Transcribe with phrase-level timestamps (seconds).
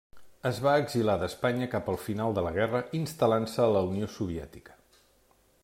[0.49, 4.79] Es va exiliar d'Espanya cap al final de la guerra, instal·lant-se a la Unió Soviètica.